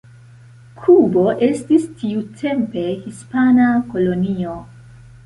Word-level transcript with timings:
Kubo 0.77 1.25
estis 1.47 1.85
tiutempe 1.99 2.87
hispana 3.05 3.69
kolonio. 3.93 4.57